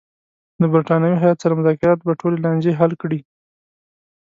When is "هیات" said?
1.23-1.37